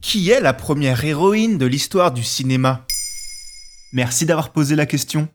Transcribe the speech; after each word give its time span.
Qui 0.00 0.30
est 0.30 0.40
la 0.40 0.54
première 0.54 1.04
héroïne 1.04 1.58
de 1.58 1.66
l'histoire 1.66 2.12
du 2.12 2.22
cinéma? 2.22 2.86
Merci 3.92 4.26
d'avoir 4.26 4.50
posé 4.50 4.76
la 4.76 4.86
question. 4.86 5.28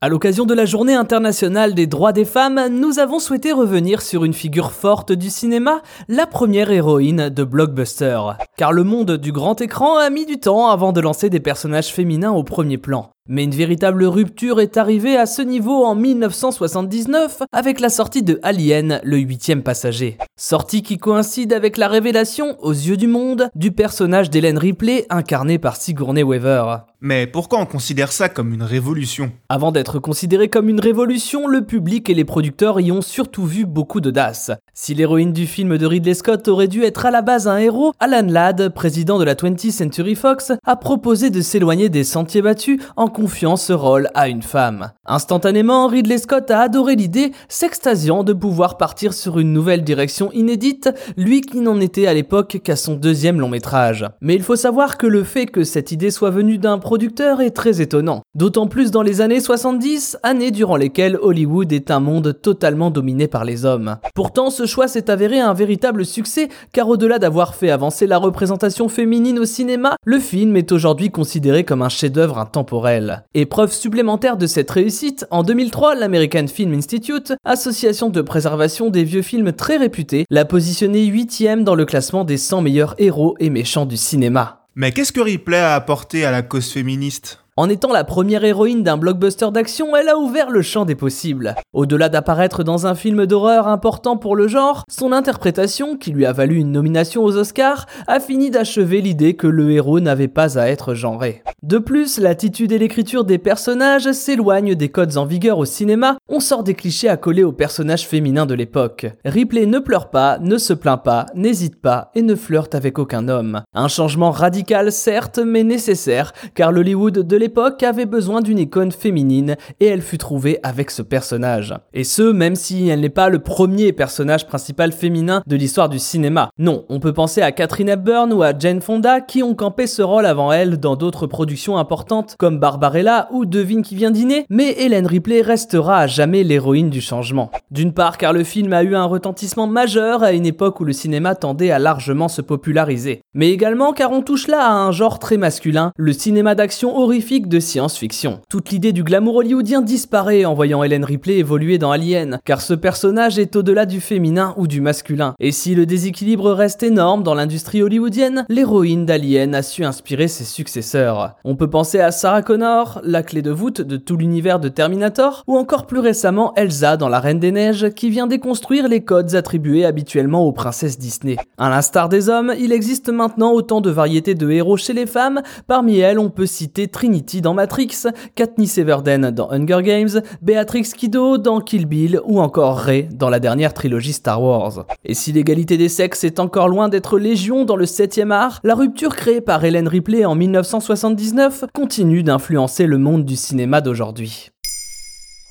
À 0.00 0.10
l'occasion 0.10 0.44
de 0.44 0.52
la 0.52 0.66
Journée 0.66 0.92
internationale 0.94 1.72
des 1.72 1.86
droits 1.86 2.12
des 2.12 2.26
femmes, 2.26 2.68
nous 2.68 2.98
avons 2.98 3.18
souhaité 3.18 3.52
revenir 3.52 4.02
sur 4.02 4.24
une 4.24 4.34
figure 4.34 4.72
forte 4.72 5.12
du 5.12 5.30
cinéma, 5.30 5.80
la 6.08 6.26
première 6.26 6.70
héroïne 6.70 7.30
de 7.30 7.42
blockbuster. 7.42 8.20
Car 8.58 8.74
le 8.74 8.84
monde 8.84 9.12
du 9.12 9.32
grand 9.32 9.58
écran 9.62 9.96
a 9.96 10.10
mis 10.10 10.26
du 10.26 10.38
temps 10.38 10.68
avant 10.68 10.92
de 10.92 11.00
lancer 11.00 11.30
des 11.30 11.40
personnages 11.40 11.90
féminins 11.90 12.32
au 12.32 12.44
premier 12.44 12.76
plan. 12.76 13.13
Mais 13.26 13.44
une 13.44 13.54
véritable 13.54 14.04
rupture 14.04 14.60
est 14.60 14.76
arrivée 14.76 15.16
à 15.16 15.24
ce 15.24 15.40
niveau 15.40 15.86
en 15.86 15.94
1979 15.94 17.44
avec 17.52 17.80
la 17.80 17.88
sortie 17.88 18.22
de 18.22 18.38
Alien, 18.42 19.00
le 19.02 19.16
huitième 19.16 19.62
passager. 19.62 20.18
Sortie 20.36 20.82
qui 20.82 20.98
coïncide 20.98 21.54
avec 21.54 21.78
la 21.78 21.88
révélation, 21.88 22.58
aux 22.60 22.72
yeux 22.72 22.98
du 22.98 23.06
monde, 23.06 23.48
du 23.54 23.72
personnage 23.72 24.28
d'Hélène 24.28 24.58
Ripley 24.58 25.06
incarné 25.08 25.58
par 25.58 25.76
Sigourney 25.76 26.22
Weaver. 26.22 26.80
Mais 27.06 27.26
pourquoi 27.26 27.60
on 27.60 27.66
considère 27.66 28.12
ça 28.12 28.30
comme 28.30 28.54
une 28.54 28.62
révolution? 28.62 29.30
Avant 29.50 29.72
d'être 29.72 29.98
considéré 29.98 30.48
comme 30.48 30.70
une 30.70 30.80
révolution, 30.80 31.46
le 31.46 31.64
public 31.64 32.08
et 32.08 32.14
les 32.14 32.24
producteurs 32.24 32.80
y 32.80 32.90
ont 32.92 33.02
surtout 33.02 33.44
vu 33.44 33.66
beaucoup 33.66 34.00
d'audace. 34.00 34.50
Si 34.72 34.94
l'héroïne 34.94 35.34
du 35.34 35.46
film 35.46 35.76
de 35.76 35.84
Ridley 35.84 36.14
Scott 36.14 36.48
aurait 36.48 36.66
dû 36.66 36.82
être 36.82 37.04
à 37.04 37.10
la 37.10 37.20
base 37.20 37.46
un 37.46 37.58
héros, 37.58 37.92
Alan 38.00 38.26
Ladd, 38.26 38.70
président 38.70 39.18
de 39.18 39.24
la 39.24 39.34
20th 39.34 39.70
Century 39.70 40.14
Fox, 40.14 40.52
a 40.64 40.76
proposé 40.76 41.28
de 41.28 41.42
s'éloigner 41.42 41.90
des 41.90 42.04
sentiers 42.04 42.40
battus 42.40 42.80
en 42.96 43.08
confiant 43.14 43.56
ce 43.56 43.72
rôle 43.72 44.08
à 44.14 44.28
une 44.28 44.42
femme. 44.42 44.90
Instantanément, 45.06 45.86
Ridley 45.86 46.18
Scott 46.18 46.50
a 46.50 46.60
adoré 46.60 46.96
l'idée, 46.96 47.32
s'extasiant 47.48 48.24
de 48.24 48.32
pouvoir 48.32 48.76
partir 48.76 49.14
sur 49.14 49.38
une 49.38 49.52
nouvelle 49.52 49.84
direction 49.84 50.32
inédite, 50.32 50.90
lui 51.16 51.40
qui 51.40 51.60
n'en 51.60 51.80
était 51.80 52.08
à 52.08 52.12
l'époque 52.12 52.60
qu'à 52.62 52.74
son 52.74 52.94
deuxième 52.96 53.40
long 53.40 53.48
métrage. 53.48 54.04
Mais 54.20 54.34
il 54.34 54.42
faut 54.42 54.56
savoir 54.56 54.98
que 54.98 55.06
le 55.06 55.22
fait 55.22 55.46
que 55.46 55.62
cette 55.62 55.92
idée 55.92 56.10
soit 56.10 56.30
venue 56.30 56.58
d'un 56.58 56.78
producteur 56.78 57.40
est 57.40 57.52
très 57.52 57.80
étonnant. 57.80 58.22
D'autant 58.34 58.66
plus 58.66 58.90
dans 58.90 59.02
les 59.02 59.20
années 59.20 59.40
70, 59.40 60.18
années 60.24 60.50
durant 60.50 60.76
lesquelles 60.76 61.18
Hollywood 61.22 61.72
est 61.72 61.92
un 61.92 62.00
monde 62.00 62.36
totalement 62.42 62.90
dominé 62.90 63.28
par 63.28 63.44
les 63.44 63.64
hommes. 63.64 63.96
Pourtant, 64.14 64.50
ce 64.50 64.66
choix 64.66 64.88
s'est 64.88 65.08
avéré 65.08 65.38
un 65.38 65.54
véritable 65.54 66.04
succès, 66.04 66.48
car 66.72 66.88
au-delà 66.88 67.20
d'avoir 67.20 67.54
fait 67.54 67.70
avancer 67.70 68.08
la 68.08 68.18
représentation 68.18 68.88
féminine 68.88 69.38
au 69.38 69.44
cinéma, 69.44 69.96
le 70.04 70.18
film 70.18 70.56
est 70.56 70.72
aujourd'hui 70.72 71.10
considéré 71.10 71.62
comme 71.62 71.82
un 71.82 71.88
chef-d'œuvre 71.88 72.38
intemporel. 72.38 73.03
Épreuve 73.34 73.72
supplémentaire 73.72 74.36
de 74.36 74.46
cette 74.46 74.70
réussite, 74.70 75.26
en 75.30 75.42
2003, 75.42 75.94
l'American 75.94 76.46
Film 76.46 76.72
Institute, 76.74 77.32
association 77.44 78.10
de 78.10 78.22
préservation 78.22 78.90
des 78.90 79.04
vieux 79.04 79.22
films 79.22 79.52
très 79.52 79.76
réputée, 79.76 80.26
l'a 80.30 80.44
positionné 80.44 81.06
8ème 81.06 81.64
dans 81.64 81.74
le 81.74 81.84
classement 81.84 82.24
des 82.24 82.36
100 82.36 82.62
meilleurs 82.62 82.94
héros 82.98 83.36
et 83.40 83.50
méchants 83.50 83.86
du 83.86 83.96
cinéma. 83.96 84.66
Mais 84.74 84.92
qu'est-ce 84.92 85.12
que 85.12 85.20
Ripley 85.20 85.58
a 85.58 85.74
apporté 85.74 86.24
à 86.24 86.30
la 86.30 86.42
cause 86.42 86.72
féministe? 86.72 87.43
En 87.56 87.68
étant 87.68 87.92
la 87.92 88.02
première 88.02 88.44
héroïne 88.44 88.82
d'un 88.82 88.96
blockbuster 88.96 89.50
d'action, 89.52 89.94
elle 89.94 90.08
a 90.08 90.18
ouvert 90.18 90.50
le 90.50 90.60
champ 90.60 90.84
des 90.84 90.96
possibles. 90.96 91.54
Au-delà 91.72 92.08
d'apparaître 92.08 92.64
dans 92.64 92.88
un 92.88 92.96
film 92.96 93.26
d'horreur 93.26 93.68
important 93.68 94.16
pour 94.16 94.34
le 94.34 94.48
genre, 94.48 94.82
son 94.90 95.12
interprétation, 95.12 95.96
qui 95.96 96.10
lui 96.10 96.26
a 96.26 96.32
valu 96.32 96.56
une 96.56 96.72
nomination 96.72 97.22
aux 97.22 97.36
Oscars, 97.36 97.86
a 98.08 98.18
fini 98.18 98.50
d'achever 98.50 99.00
l'idée 99.00 99.34
que 99.34 99.46
le 99.46 99.70
héros 99.70 100.00
n'avait 100.00 100.26
pas 100.26 100.58
à 100.58 100.66
être 100.66 100.94
genré. 100.94 101.44
De 101.62 101.78
plus, 101.78 102.18
l'attitude 102.18 102.72
et 102.72 102.78
l'écriture 102.78 103.24
des 103.24 103.38
personnages 103.38 104.10
s'éloignent 104.10 104.74
des 104.74 104.88
codes 104.88 105.16
en 105.16 105.24
vigueur 105.24 105.58
au 105.58 105.64
cinéma, 105.64 106.16
on 106.28 106.40
sort 106.40 106.64
des 106.64 106.74
clichés 106.74 107.08
à 107.08 107.16
coller 107.16 107.44
aux 107.44 107.52
personnages 107.52 108.06
féminins 108.06 108.46
de 108.46 108.54
l'époque. 108.54 109.06
Ripley 109.24 109.66
ne 109.66 109.78
pleure 109.78 110.10
pas, 110.10 110.38
ne 110.40 110.58
se 110.58 110.72
plaint 110.72 111.02
pas, 111.02 111.26
n'hésite 111.36 111.80
pas 111.80 112.10
et 112.16 112.22
ne 112.22 112.34
flirte 112.34 112.74
avec 112.74 112.98
aucun 112.98 113.28
homme. 113.28 113.62
Un 113.74 113.88
changement 113.88 114.32
radical 114.32 114.90
certes, 114.90 115.38
mais 115.38 115.62
nécessaire, 115.62 116.32
car 116.54 116.72
l'Hollywood 116.72 117.20
de 117.20 117.43
l'époque 117.44 117.82
avait 117.82 118.06
besoin 118.06 118.40
d'une 118.40 118.58
icône 118.58 118.90
féminine 118.90 119.56
et 119.78 119.84
elle 119.84 120.00
fut 120.00 120.16
trouvée 120.16 120.60
avec 120.62 120.90
ce 120.90 121.02
personnage. 121.02 121.74
Et 121.92 122.02
ce, 122.02 122.22
même 122.22 122.56
si 122.56 122.88
elle 122.88 123.00
n'est 123.00 123.10
pas 123.10 123.28
le 123.28 123.38
premier 123.38 123.92
personnage 123.92 124.46
principal 124.46 124.92
féminin 124.92 125.42
de 125.46 125.54
l'histoire 125.54 125.90
du 125.90 125.98
cinéma. 125.98 126.48
Non, 126.56 126.86
on 126.88 127.00
peut 127.00 127.12
penser 127.12 127.42
à 127.42 127.52
Catherine 127.52 127.90
Hepburn 127.90 128.32
ou 128.32 128.42
à 128.42 128.58
Jane 128.58 128.80
Fonda 128.80 129.20
qui 129.20 129.42
ont 129.42 129.54
campé 129.54 129.86
ce 129.86 130.00
rôle 130.00 130.24
avant 130.24 130.52
elle 130.52 130.80
dans 130.80 130.96
d'autres 130.96 131.26
productions 131.26 131.76
importantes 131.76 132.34
comme 132.38 132.58
Barbarella 132.58 133.28
ou 133.30 133.44
Devine 133.44 133.82
qui 133.82 133.94
vient 133.94 134.10
dîner, 134.10 134.46
mais 134.48 134.70
Hélène 134.78 135.06
Ripley 135.06 135.42
restera 135.42 135.98
à 135.98 136.06
jamais 136.06 136.44
l'héroïne 136.44 136.88
du 136.88 137.02
changement. 137.02 137.50
D'une 137.70 137.92
part 137.92 138.16
car 138.16 138.32
le 138.32 138.42
film 138.42 138.72
a 138.72 138.84
eu 138.84 138.96
un 138.96 139.04
retentissement 139.04 139.66
majeur 139.66 140.22
à 140.22 140.32
une 140.32 140.46
époque 140.46 140.80
où 140.80 140.84
le 140.84 140.94
cinéma 140.94 141.34
tendait 141.34 141.72
à 141.72 141.78
largement 141.78 142.28
se 142.28 142.40
populariser, 142.40 143.20
mais 143.34 143.50
également 143.50 143.92
car 143.92 144.12
on 144.12 144.22
touche 144.22 144.48
là 144.48 144.66
à 144.66 144.72
un 144.72 144.92
genre 144.92 145.18
très 145.18 145.36
masculin, 145.36 145.92
le 145.98 146.14
cinéma 146.14 146.54
d'action 146.54 146.96
horrifique 146.96 147.33
de 147.42 147.58
science-fiction. 147.58 148.40
Toute 148.48 148.70
l'idée 148.70 148.92
du 148.92 149.02
glamour 149.02 149.36
hollywoodien 149.36 149.82
disparaît 149.82 150.44
en 150.44 150.54
voyant 150.54 150.82
Helen 150.82 151.04
Ripley 151.04 151.38
évoluer 151.38 151.78
dans 151.78 151.90
Alien, 151.90 152.38
car 152.44 152.60
ce 152.60 152.74
personnage 152.74 153.38
est 153.38 153.56
au-delà 153.56 153.86
du 153.86 154.00
féminin 154.00 154.54
ou 154.56 154.66
du 154.66 154.80
masculin. 154.80 155.34
Et 155.40 155.50
si 155.50 155.74
le 155.74 155.84
déséquilibre 155.84 156.52
reste 156.52 156.82
énorme 156.82 157.24
dans 157.24 157.34
l'industrie 157.34 157.82
hollywoodienne, 157.82 158.46
l'héroïne 158.48 159.04
d'Alien 159.04 159.54
a 159.54 159.62
su 159.62 159.84
inspirer 159.84 160.28
ses 160.28 160.44
successeurs. 160.44 161.34
On 161.44 161.56
peut 161.56 161.68
penser 161.68 161.98
à 161.98 162.12
Sarah 162.12 162.42
Connor, 162.42 163.00
la 163.02 163.22
clé 163.22 163.42
de 163.42 163.50
voûte 163.50 163.80
de 163.80 163.96
tout 163.96 164.16
l'univers 164.16 164.60
de 164.60 164.68
Terminator, 164.68 165.42
ou 165.48 165.56
encore 165.56 165.86
plus 165.86 166.00
récemment 166.00 166.54
Elsa 166.54 166.96
dans 166.96 167.08
La 167.08 167.18
Reine 167.18 167.40
des 167.40 167.52
Neiges, 167.52 167.90
qui 167.90 168.10
vient 168.10 168.28
déconstruire 168.28 168.86
les 168.86 169.02
codes 169.02 169.34
attribués 169.34 169.84
habituellement 169.84 170.46
aux 170.46 170.52
princesses 170.52 170.98
Disney. 170.98 171.36
À 171.58 171.68
l'instar 171.68 172.08
des 172.08 172.28
hommes, 172.28 172.54
il 172.56 172.70
existe 172.70 173.08
maintenant 173.08 173.52
autant 173.52 173.80
de 173.80 173.90
variétés 173.90 174.36
de 174.36 174.48
héros 174.50 174.76
chez 174.76 174.92
les 174.92 175.06
femmes, 175.06 175.42
parmi 175.66 175.98
elles 175.98 176.20
on 176.20 176.30
peut 176.30 176.46
citer 176.46 176.86
Trinity 176.86 177.23
dans 177.40 177.54
Matrix, 177.54 178.04
Katniss 178.34 178.78
Everdeen 178.78 179.30
dans 179.30 179.50
Hunger 179.50 179.82
Games, 179.82 180.22
Beatrix 180.42 180.90
Kiddo 180.96 181.38
dans 181.38 181.60
Kill 181.60 181.86
Bill 181.86 182.20
ou 182.24 182.40
encore 182.40 182.78
Rey 182.78 183.08
dans 183.12 183.30
la 183.30 183.40
dernière 183.40 183.74
trilogie 183.74 184.12
Star 184.12 184.42
Wars. 184.42 184.86
Et 185.04 185.14
si 185.14 185.32
l'égalité 185.32 185.76
des 185.76 185.88
sexes 185.88 186.24
est 186.24 186.38
encore 186.38 186.68
loin 186.68 186.88
d'être 186.88 187.18
légion 187.18 187.64
dans 187.64 187.76
le 187.76 187.86
7e 187.86 188.30
art, 188.30 188.60
la 188.64 188.74
rupture 188.74 189.16
créée 189.16 189.40
par 189.40 189.64
Helen 189.64 189.88
Ripley 189.88 190.24
en 190.24 190.34
1979 190.34 191.64
continue 191.72 192.22
d'influencer 192.22 192.86
le 192.86 192.98
monde 192.98 193.24
du 193.24 193.36
cinéma 193.36 193.80
d'aujourd'hui. 193.80 194.50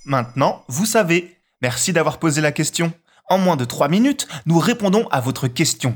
Maintenant, 0.06 0.64
vous 0.68 0.86
savez. 0.86 1.38
Merci 1.62 1.94
d'avoir 1.94 2.20
posé 2.20 2.42
la 2.42 2.52
question. 2.52 2.92
En 3.30 3.38
moins 3.38 3.56
de 3.56 3.64
3 3.64 3.88
minutes, 3.88 4.28
nous 4.46 4.60
répondons 4.60 5.08
à 5.10 5.22
votre 5.22 5.48
question. 5.48 5.96